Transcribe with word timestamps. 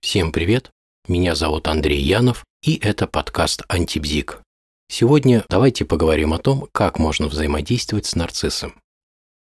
Всем 0.00 0.30
привет! 0.30 0.70
Меня 1.08 1.34
зовут 1.34 1.66
Андрей 1.66 2.00
Янов, 2.00 2.44
и 2.62 2.76
это 2.76 3.08
подкаст 3.08 3.62
«Антибзик». 3.68 4.40
Сегодня 4.88 5.44
давайте 5.48 5.84
поговорим 5.84 6.32
о 6.32 6.38
том, 6.38 6.68
как 6.70 7.00
можно 7.00 7.26
взаимодействовать 7.26 8.06
с 8.06 8.14
нарциссом. 8.14 8.74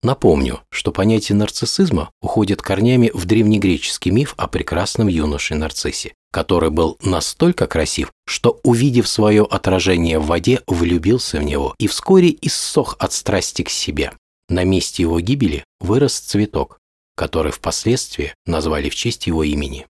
Напомню, 0.02 0.60
что 0.70 0.92
понятие 0.92 1.36
нарциссизма 1.36 2.10
уходит 2.20 2.60
корнями 2.60 3.10
в 3.14 3.24
древнегреческий 3.24 4.10
миф 4.10 4.34
о 4.36 4.46
прекрасном 4.46 5.08
юноше-нарциссе, 5.08 6.12
который 6.30 6.68
был 6.68 6.98
настолько 7.00 7.66
красив, 7.66 8.12
что, 8.26 8.60
увидев 8.62 9.08
свое 9.08 9.44
отражение 9.44 10.18
в 10.18 10.26
воде, 10.26 10.60
влюбился 10.66 11.38
в 11.38 11.44
него 11.44 11.74
и 11.78 11.86
вскоре 11.86 12.36
иссох 12.42 12.96
от 12.98 13.14
страсти 13.14 13.62
к 13.62 13.70
себе. 13.70 14.12
На 14.50 14.64
месте 14.64 15.02
его 15.02 15.18
гибели 15.18 15.64
вырос 15.80 16.18
цветок, 16.18 16.78
который 17.16 17.52
впоследствии 17.52 18.34
назвали 18.44 18.90
в 18.90 18.94
честь 18.94 19.26
его 19.26 19.44
имени. 19.44 19.86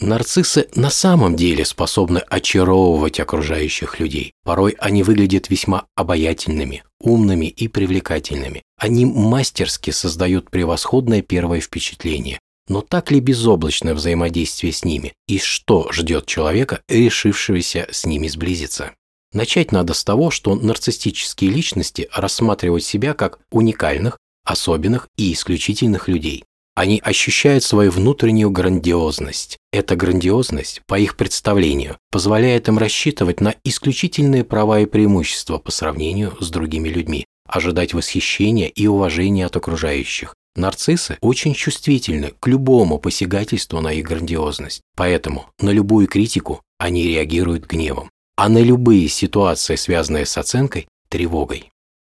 Нарциссы 0.00 0.66
на 0.74 0.88
самом 0.88 1.36
деле 1.36 1.66
способны 1.66 2.18
очаровывать 2.18 3.20
окружающих 3.20 4.00
людей. 4.00 4.32
Порой 4.44 4.74
они 4.78 5.02
выглядят 5.02 5.50
весьма 5.50 5.84
обаятельными, 5.94 6.84
умными 7.00 7.46
и 7.46 7.68
привлекательными. 7.68 8.62
Они 8.78 9.04
мастерски 9.04 9.90
создают 9.90 10.50
превосходное 10.50 11.20
первое 11.20 11.60
впечатление. 11.60 12.38
Но 12.66 12.80
так 12.80 13.10
ли 13.10 13.20
безоблачное 13.20 13.94
взаимодействие 13.94 14.72
с 14.72 14.84
ними? 14.84 15.12
И 15.28 15.38
что 15.38 15.92
ждет 15.92 16.24
человека, 16.24 16.80
решившегося 16.88 17.88
с 17.90 18.06
ними 18.06 18.28
сблизиться? 18.28 18.92
Начать 19.34 19.70
надо 19.70 19.92
с 19.92 20.02
того, 20.02 20.30
что 20.30 20.54
нарциссические 20.54 21.50
личности 21.50 22.08
рассматривают 22.14 22.84
себя 22.84 23.12
как 23.12 23.40
уникальных, 23.50 24.16
особенных 24.44 25.08
и 25.18 25.32
исключительных 25.32 26.08
людей. 26.08 26.44
Они 26.74 27.00
ощущают 27.04 27.64
свою 27.64 27.90
внутреннюю 27.90 28.50
грандиозность. 28.50 29.58
Эта 29.72 29.96
грандиозность, 29.96 30.82
по 30.86 30.98
их 30.98 31.16
представлению, 31.16 31.98
позволяет 32.10 32.68
им 32.68 32.78
рассчитывать 32.78 33.40
на 33.40 33.54
исключительные 33.64 34.44
права 34.44 34.80
и 34.80 34.86
преимущества 34.86 35.58
по 35.58 35.70
сравнению 35.70 36.36
с 36.40 36.48
другими 36.50 36.88
людьми, 36.88 37.26
ожидать 37.46 37.92
восхищения 37.92 38.68
и 38.68 38.86
уважения 38.86 39.46
от 39.46 39.56
окружающих. 39.56 40.34
Нарциссы 40.56 41.16
очень 41.20 41.54
чувствительны 41.54 42.32
к 42.40 42.46
любому 42.46 42.98
посягательству 42.98 43.80
на 43.80 43.92
их 43.92 44.06
грандиозность, 44.06 44.80
поэтому 44.96 45.46
на 45.60 45.70
любую 45.70 46.06
критику 46.06 46.62
они 46.78 47.04
реагируют 47.04 47.66
гневом, 47.66 48.10
а 48.36 48.48
на 48.48 48.58
любые 48.58 49.08
ситуации, 49.08 49.76
связанные 49.76 50.26
с 50.26 50.36
оценкой– 50.38 50.88
тревогой. 51.08 51.70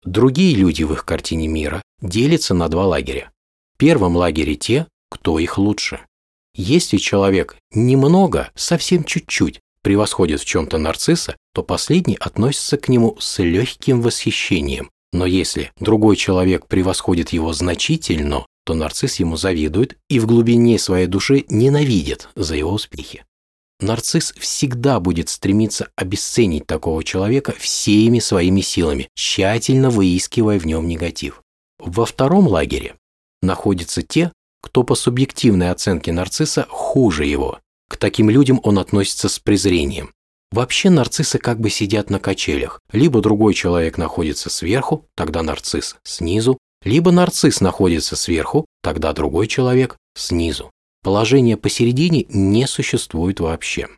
Другие 0.04 0.56
люди 0.56 0.84
в 0.84 0.94
их 0.94 1.06
картине 1.06 1.48
мира 1.48 1.82
делятся 2.02 2.54
на 2.54 2.70
два 2.70 2.86
лагеря 2.86 3.34
первом 3.84 4.16
лагере 4.16 4.56
те, 4.56 4.88
кто 5.10 5.40
их 5.40 5.58
лучше. 5.58 6.00
Если 6.56 6.96
человек 6.96 7.58
немного, 7.74 8.50
совсем 8.56 9.04
чуть-чуть, 9.04 9.60
превосходит 9.82 10.40
в 10.40 10.46
чем-то 10.46 10.78
нарцисса, 10.78 11.36
то 11.54 11.64
последний 11.64 12.16
относится 12.16 12.78
к 12.78 12.88
нему 12.88 13.18
с 13.20 13.44
легким 13.44 14.02
восхищением. 14.02 14.90
Но 15.12 15.26
если 15.26 15.74
другой 15.78 16.16
человек 16.16 16.68
превосходит 16.68 17.32
его 17.32 17.52
значительно, 17.52 18.46
то 18.66 18.74
нарцисс 18.74 19.18
ему 19.18 19.36
завидует 19.36 19.98
и 20.08 20.18
в 20.22 20.28
глубине 20.28 20.80
своей 20.80 21.08
души 21.08 21.44
ненавидит 21.50 22.30
за 22.38 22.56
его 22.56 22.72
успехи. 22.72 23.26
Нарцисс 23.82 24.34
всегда 24.38 25.02
будет 25.02 25.28
стремиться 25.28 25.90
обесценить 25.98 26.66
такого 26.68 27.04
человека 27.04 27.54
всеми 27.60 28.20
своими 28.20 28.62
силами, 28.62 29.10
тщательно 29.14 29.90
выискивая 29.90 30.58
в 30.58 30.66
нем 30.66 30.88
негатив. 30.88 31.42
Во 31.80 32.06
втором 32.06 32.48
лагере 32.48 32.96
находятся 33.44 34.02
те, 34.02 34.32
кто 34.62 34.84
по 34.84 34.96
субъективной 34.96 35.70
оценке 35.70 36.12
нарцисса 36.12 36.66
хуже 36.70 37.26
его. 37.26 37.60
К 37.90 37.98
таким 37.98 38.30
людям 38.30 38.60
он 38.64 38.80
относится 38.80 39.30
с 39.30 39.38
презрением. 39.38 40.12
Вообще 40.52 40.90
нарциссы 40.90 41.38
как 41.38 41.60
бы 41.60 41.70
сидят 41.70 42.10
на 42.10 42.20
качелях. 42.20 42.80
Либо 42.92 43.22
другой 43.22 43.54
человек 43.54 43.98
находится 43.98 44.50
сверху, 44.50 45.08
тогда 45.16 45.44
нарцисс 45.44 45.98
снизу, 46.04 46.58
либо 46.84 47.12
нарцисс 47.12 47.60
находится 47.60 48.16
сверху, 48.16 48.66
тогда 48.82 49.14
другой 49.14 49.48
человек 49.48 49.98
снизу. 50.16 50.72
Положение 51.04 51.58
посередине 51.58 52.26
не 52.30 52.68
существует 52.68 53.40
вообще. 53.40 53.90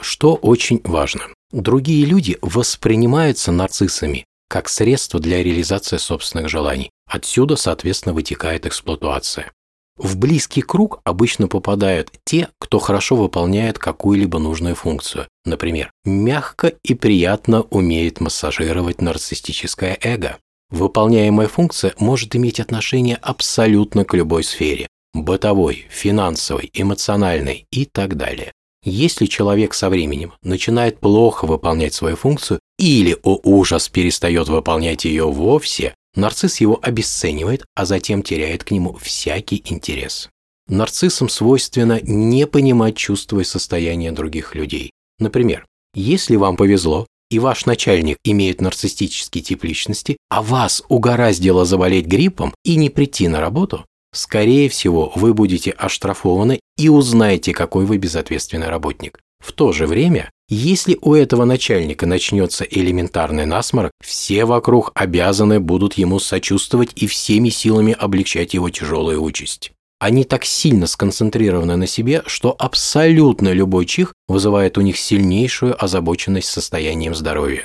Что 0.00 0.34
очень 0.34 0.80
важно. 0.84 1.22
Другие 1.50 2.04
люди 2.04 2.38
воспринимаются 2.42 3.50
нарциссами 3.50 4.26
как 4.48 4.68
средство 4.68 5.20
для 5.20 5.42
реализации 5.42 5.98
собственных 5.98 6.48
желаний. 6.48 6.90
Отсюда, 7.06 7.56
соответственно, 7.56 8.14
вытекает 8.14 8.66
эксплуатация. 8.66 9.52
В 9.98 10.16
близкий 10.16 10.62
круг 10.62 11.00
обычно 11.04 11.48
попадают 11.48 12.12
те, 12.24 12.48
кто 12.60 12.78
хорошо 12.78 13.16
выполняет 13.16 13.80
какую-либо 13.80 14.38
нужную 14.38 14.76
функцию. 14.76 15.26
Например, 15.44 15.90
мягко 16.04 16.72
и 16.84 16.94
приятно 16.94 17.62
умеет 17.62 18.20
массажировать 18.20 19.00
нарциссическое 19.00 19.98
эго. 20.00 20.38
Выполняемая 20.70 21.48
функция 21.48 21.94
может 21.98 22.36
иметь 22.36 22.60
отношение 22.60 23.16
абсолютно 23.16 24.04
к 24.04 24.14
любой 24.14 24.44
сфере– 24.44 24.86
бытовой, 25.14 25.86
финансовой, 25.90 26.70
эмоциональной 26.74 27.66
и 27.72 27.84
так 27.84 28.16
далее. 28.16 28.52
Если 28.88 29.26
человек 29.26 29.74
со 29.74 29.90
временем 29.90 30.32
начинает 30.42 30.98
плохо 30.98 31.46
выполнять 31.46 31.92
свою 31.92 32.16
функцию 32.16 32.58
или, 32.78 33.18
о 33.22 33.38
ужас, 33.42 33.90
перестает 33.90 34.48
выполнять 34.48 35.04
ее 35.04 35.30
вовсе, 35.30 35.94
нарцисс 36.14 36.62
его 36.62 36.78
обесценивает, 36.80 37.66
а 37.76 37.84
затем 37.84 38.22
теряет 38.22 38.64
к 38.64 38.70
нему 38.70 38.94
всякий 38.94 39.62
интерес. 39.66 40.30
Нарциссам 40.68 41.28
свойственно 41.28 42.00
не 42.02 42.46
понимать 42.46 42.96
чувства 42.96 43.40
и 43.40 43.44
состояния 43.44 44.10
других 44.10 44.54
людей. 44.54 44.90
Например, 45.18 45.66
если 45.94 46.36
вам 46.36 46.56
повезло, 46.56 47.06
и 47.30 47.38
ваш 47.38 47.66
начальник 47.66 48.16
имеет 48.24 48.62
нарциссический 48.62 49.42
тип 49.42 49.64
личности, 49.64 50.16
а 50.30 50.40
вас 50.40 50.82
угораздило 50.88 51.66
заболеть 51.66 52.06
гриппом 52.06 52.54
и 52.64 52.76
не 52.76 52.88
прийти 52.88 53.28
на 53.28 53.40
работу, 53.40 53.84
скорее 54.12 54.68
всего, 54.68 55.12
вы 55.14 55.34
будете 55.34 55.70
оштрафованы 55.70 56.60
и 56.76 56.88
узнаете, 56.88 57.52
какой 57.52 57.84
вы 57.84 57.98
безответственный 57.98 58.68
работник. 58.68 59.20
В 59.40 59.52
то 59.52 59.72
же 59.72 59.86
время, 59.86 60.30
если 60.48 60.98
у 61.00 61.14
этого 61.14 61.44
начальника 61.44 62.06
начнется 62.06 62.64
элементарный 62.64 63.46
насморк, 63.46 63.92
все 64.02 64.44
вокруг 64.44 64.90
обязаны 64.94 65.60
будут 65.60 65.94
ему 65.94 66.18
сочувствовать 66.18 66.90
и 66.96 67.06
всеми 67.06 67.48
силами 67.48 67.94
облегчать 67.98 68.54
его 68.54 68.70
тяжелую 68.70 69.22
участь. 69.22 69.72
Они 70.00 70.24
так 70.24 70.44
сильно 70.44 70.86
сконцентрированы 70.86 71.76
на 71.76 71.86
себе, 71.86 72.22
что 72.26 72.54
абсолютно 72.56 73.52
любой 73.52 73.84
чих 73.84 74.12
вызывает 74.28 74.78
у 74.78 74.80
них 74.80 74.96
сильнейшую 74.96 75.82
озабоченность 75.82 76.48
состоянием 76.48 77.14
здоровья. 77.16 77.64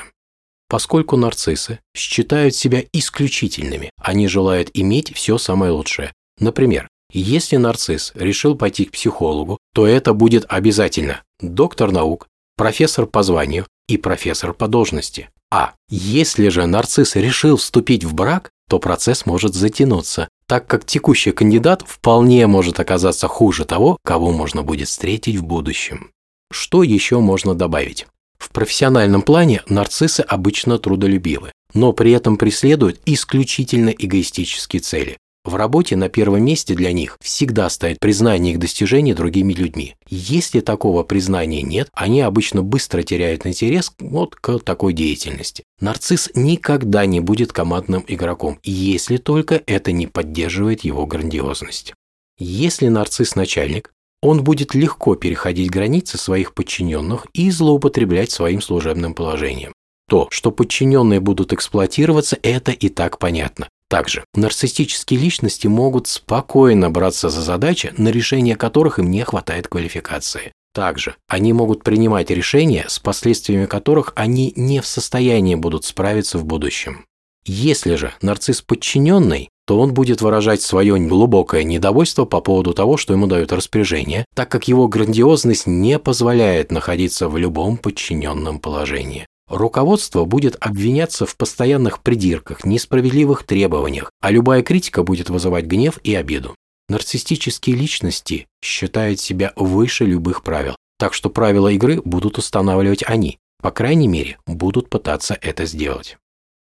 Поскольку 0.68 1.16
нарциссы 1.16 1.80
считают 1.96 2.56
себя 2.56 2.84
исключительными, 2.92 3.92
они 4.02 4.28
желают 4.28 4.72
иметь 4.74 5.14
все 5.14 5.38
самое 5.38 5.72
лучшее. 5.72 6.12
Например, 6.40 6.88
если 7.12 7.58
нарцисс 7.58 8.12
решил 8.16 8.56
пойти 8.56 8.86
к 8.86 8.92
психологу, 8.92 9.60
то 9.74 9.86
это 9.86 10.14
будет 10.14 10.46
обязательно 10.50 11.22
доктор 11.40 11.92
наук, 11.92 12.28
профессор 12.58 13.06
по 13.06 13.24
званию 13.24 13.68
и 13.88 13.98
профессор 13.98 14.54
по 14.54 14.68
должности. 14.68 15.30
А 15.52 15.74
если 15.90 16.50
же 16.50 16.66
нарцисс 16.66 17.16
решил 17.16 17.58
вступить 17.58 18.04
в 18.04 18.16
брак, 18.16 18.50
то 18.68 18.80
процесс 18.80 19.28
может 19.28 19.54
затянуться, 19.54 20.28
так 20.48 20.66
как 20.66 20.86
текущий 20.86 21.32
кандидат 21.32 21.84
вполне 21.86 22.48
может 22.48 22.80
оказаться 22.80 23.28
хуже 23.28 23.66
того, 23.66 23.98
кого 24.04 24.32
можно 24.32 24.64
будет 24.64 24.88
встретить 24.88 25.36
в 25.36 25.44
будущем. 25.44 26.10
Что 26.52 26.82
еще 26.82 27.20
можно 27.20 27.54
добавить? 27.54 28.08
В 28.40 28.50
профессиональном 28.50 29.22
плане 29.22 29.62
нарциссы 29.68 30.22
обычно 30.22 30.80
трудолюбивы, 30.80 31.52
но 31.74 31.94
при 31.94 32.12
этом 32.12 32.38
преследуют 32.38 33.00
исключительно 33.06 33.90
эгоистические 33.90 34.82
цели. 34.82 35.18
В 35.46 35.56
работе 35.56 35.98
на 35.98 36.08
первом 36.08 36.46
месте 36.46 36.74
для 36.74 36.94
них 36.94 37.18
всегда 37.22 37.70
стоит 37.70 38.00
признание 38.00 38.54
их 38.54 38.59
достижений 38.59 39.14
другими 39.14 39.52
людьми. 39.52 39.96
Если 40.08 40.62
такого 40.62 41.04
признания 41.04 41.62
нет, 41.62 41.90
они 41.94 42.22
обычно 42.22 42.64
быстро 42.64 43.03
теряют 43.03 43.46
интерес 43.46 43.91
вот 44.00 44.35
к 44.35 44.59
такой 44.59 44.94
деятельности. 44.94 45.64
Нарцисс 45.82 46.29
никогда 46.34 47.06
не 47.06 47.20
будет 47.20 47.52
командным 47.52 48.06
игроком, 48.08 48.58
если 48.64 49.17
только 49.17 49.62
это 49.66 49.91
не 49.91 50.08
поддерживает 50.08 50.85
его 50.85 51.06
грандиозность. 51.06 51.94
Если 52.40 52.88
нарцисс 52.88 53.35
начальник, 53.35 53.91
он 54.22 54.46
будет 54.46 54.73
легко 54.73 55.16
переходить 55.16 55.70
границы 55.70 56.17
своих 56.17 56.53
подчиненных 56.53 57.28
и 57.34 57.52
злоупотреблять 57.52 58.32
своим 58.32 58.62
служебным 58.62 59.14
положением. 59.14 59.73
То, 60.08 60.28
что 60.32 60.52
подчиненные 60.52 61.20
будут 61.20 61.52
эксплуатироваться, 61.52 62.38
это 62.41 62.72
и 62.72 62.88
так 62.88 63.20
понятно. 63.20 63.67
Также 63.93 64.25
нарциссические 64.34 65.19
личности 65.19 65.67
могут 65.67 66.07
спокойно 66.07 66.90
браться 66.90 67.29
за 67.29 67.41
задачи, 67.43 67.93
на 67.95 68.07
решение 68.09 68.55
которых 68.55 68.97
им 68.97 69.11
не 69.11 69.23
хватает 69.23 69.67
квалификации. 69.67 70.51
Также 70.73 71.16
они 71.28 71.53
могут 71.53 71.84
принимать 71.84 72.31
решения, 72.31 72.85
с 72.87 72.97
последствиями 72.97 73.67
которых 73.67 74.11
они 74.16 74.51
не 74.55 74.81
в 74.81 74.87
состоянии 74.87 75.53
будут 75.53 75.85
справиться 75.85 76.40
в 76.40 76.43
будущем. 76.43 77.05
Если 77.45 77.93
же 77.93 78.16
нарцисс 78.23 78.63
подчиненный, 78.63 79.49
то 79.67 79.79
он 79.79 79.93
будет 79.93 80.22
выражать 80.22 80.63
свое 80.63 80.97
глубокое 80.97 81.61
недовольство 81.61 82.25
по 82.25 82.41
поводу 82.41 82.73
того, 82.73 82.97
что 82.97 83.13
ему 83.13 83.28
дают 83.28 83.53
распоряжение, 83.53 84.25
так 84.34 84.49
как 84.49 84.67
его 84.67 84.87
грандиозность 84.87 85.67
не 85.67 85.99
позволяет 85.99 86.72
находиться 86.72 87.29
в 87.29 87.37
любом 87.37 87.78
подчиненном 87.78 88.57
положении. 88.57 89.28
Руководство 89.47 90.25
будет 90.25 90.55
обвиняться 90.59 91.25
в 91.25 91.35
постоянных 91.35 92.01
придирках, 92.01 92.63
несправедливых 92.66 93.43
требованиях, 93.43 94.11
а 94.22 94.31
любая 94.31 94.63
критика 94.63 95.03
будет 95.03 95.29
вызывать 95.29 95.66
гнев 95.66 95.99
и 96.03 96.16
обиду. 96.16 96.55
Нарциссические 96.90 97.75
личности 97.75 98.47
считают 98.63 99.19
себя 99.19 99.53
выше 99.55 100.05
любых 100.05 100.43
правил, 100.43 100.75
так 100.97 101.13
что 101.13 101.29
правила 101.29 101.69
игры 101.69 102.01
будут 102.03 102.37
устанавливать 102.37 103.03
они, 103.03 103.37
по 103.61 103.72
крайней 103.72 104.07
мере, 104.07 104.37
будут 104.45 104.90
пытаться 104.90 105.37
это 105.41 105.66
сделать. 105.66 106.17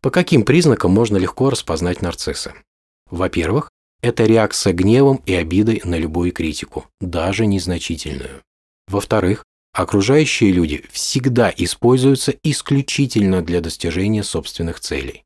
По 0.00 0.10
каким 0.10 0.44
признакам 0.44 0.92
можно 0.92 1.16
легко 1.16 1.50
распознать 1.50 2.02
нарцисса? 2.02 2.54
Во-первых, 3.10 3.70
это 4.00 4.24
реакция 4.24 4.72
гневом 4.72 5.22
и 5.26 5.34
обидой 5.34 5.82
на 5.84 5.96
любую 5.98 6.32
критику, 6.32 6.86
даже 7.00 7.46
незначительную. 7.46 8.42
Во-вторых, 8.86 9.44
окружающие 9.72 10.52
люди 10.52 10.84
всегда 10.90 11.52
используются 11.56 12.34
исключительно 12.42 13.42
для 13.42 13.60
достижения 13.60 14.22
собственных 14.22 14.80
целей. 14.80 15.24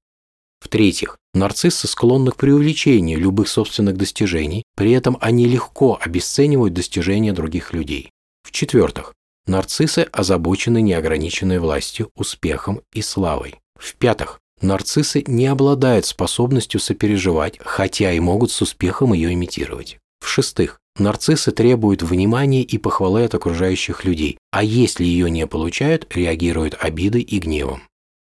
В-третьих, 0.61 1.17
нарциссы 1.35 1.89
склонны 1.89 2.31
к 2.31 2.37
преувеличению 2.37 3.19
любых 3.19 3.49
собственных 3.49 3.97
достижений, 3.97 4.63
при 4.77 4.93
этом 4.93 5.19
они 5.21 5.47
легко 5.47 5.99
обесценивают 6.01 6.73
достижения 6.73 7.33
других 7.33 7.73
людей. 7.73 8.11
В-четвертых, 8.45 9.13
нарциссы 9.47 10.09
озабочены 10.13 10.81
неограниченной 10.81 11.59
властью, 11.59 12.11
успехом 12.15 12.81
и 12.93 13.03
славой. 13.03 13.57
В-пятых, 13.77 14.39
нарциссы 14.61 15.25
не 15.27 15.47
обладают 15.47 16.07
способностью 16.07 16.79
сопереживать, 16.79 17.59
хотя 17.61 18.13
и 18.13 18.21
могут 18.21 18.53
с 18.53 18.63
успехом 18.63 19.13
ее 19.13 19.33
имитировать. 19.33 19.99
В-шестых, 20.21 20.79
нарциссы 20.97 21.53
требуют 21.53 22.03
внимания 22.03 22.63
и 22.63 22.79
похвалы 22.79 23.25
от 23.25 23.35
окружающих 23.35 24.05
людей, 24.05 24.39
а 24.51 24.63
если 24.65 25.05
ее 25.05 25.31
не 25.31 25.47
получают, 25.47 26.07
реагируют 26.15 26.77
обидой 26.81 27.23
и 27.23 27.39
гневом. 27.39 27.83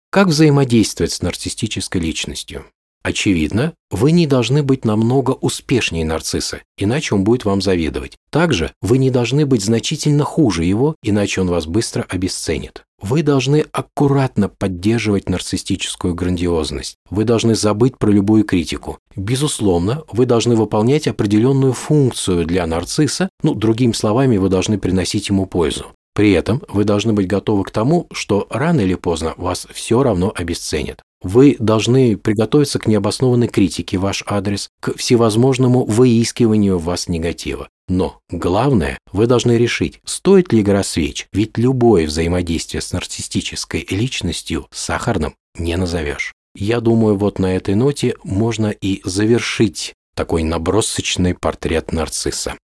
Как 0.09 0.27
взаимодействовать 0.27 1.11
с 1.11 1.21
нарциссической 1.21 2.01
личностью? 2.01 2.65
Очевидно, 3.03 3.73
вы 3.89 4.11
не 4.11 4.27
должны 4.27 4.63
быть 4.63 4.83
намного 4.83 5.31
успешнее 5.31 6.03
нарцисса, 6.03 6.61
иначе 6.77 7.15
он 7.15 7.23
будет 7.23 7.45
вам 7.45 7.61
завидовать. 7.61 8.17
Также 8.31 8.73
вы 8.81 8.97
не 8.97 9.11
должны 9.11 9.45
быть 9.45 9.63
значительно 9.63 10.23
хуже 10.23 10.65
его, 10.65 10.95
иначе 11.03 11.41
он 11.41 11.47
вас 11.47 11.67
быстро 11.67 12.03
обесценит. 12.03 12.83
Вы 13.01 13.21
должны 13.21 13.65
аккуратно 13.71 14.49
поддерживать 14.49 15.29
нарциссическую 15.29 16.15
грандиозность. 16.15 16.95
Вы 17.09 17.25
должны 17.25 17.55
забыть 17.55 17.97
про 17.97 18.09
любую 18.09 18.44
критику. 18.44 18.97
Безусловно, 19.15 20.03
вы 20.11 20.25
должны 20.25 20.55
выполнять 20.55 21.07
определенную 21.07 21.73
функцию 21.73 22.45
для 22.45 22.65
нарцисса, 22.65 23.29
ну, 23.44 23.53
другими 23.53 23.91
словами, 23.91 24.38
вы 24.38 24.49
должны 24.49 24.79
приносить 24.79 25.29
ему 25.29 25.45
пользу. 25.45 25.88
При 26.15 26.31
этом 26.31 26.63
вы 26.67 26.83
должны 26.83 27.13
быть 27.13 27.27
готовы 27.27 27.63
к 27.63 27.69
тому, 27.69 28.07
что 28.11 28.47
рано 28.49 28.81
или 28.81 28.95
поздно 28.95 29.35
вас 29.38 29.67
все 29.71 30.01
равно 30.01 30.33
обесценят. 30.35 31.03
Вы 31.21 31.55
должны 31.59 32.17
приготовиться 32.17 32.79
к 32.79 32.88
необоснованной 32.88 33.47
критике 33.47 34.00
ваш 34.00 34.23
адрес, 34.25 34.69
к 34.79 34.97
всевозможному 34.97 35.85
выискиванию 35.85 36.79
в 36.79 36.85
вас 36.85 37.07
негатива. 37.07 37.69
Но 37.88 38.19
главное, 38.30 38.98
вы 39.12 39.28
должны 39.28 39.57
решить, 39.57 40.01
стоит 40.04 40.51
ли 40.51 40.62
игра 40.62 40.84
свеч, 40.84 41.28
ведь 41.31 41.57
любое 41.57 42.06
взаимодействие 42.06 42.81
с 42.81 42.92
нарциссической 42.92 43.86
личностью 43.89 44.68
сахарным 44.72 45.36
не 45.57 45.78
назовешь. 45.78 46.34
Я 46.54 46.81
думаю, 46.81 47.18
вот 47.18 47.39
на 47.39 47.56
этой 47.56 47.75
ноте 47.75 48.16
можно 48.24 48.68
и 48.68 49.01
завершить 49.06 49.94
такой 50.16 50.44
набросочный 50.44 51.36
портрет 51.36 51.94
нарцисса. 51.94 52.57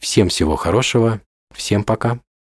Всем 0.00 0.30
всего 0.30 0.56
хорошего, 0.56 1.20
всем 1.54 1.84
пока. 1.84 2.18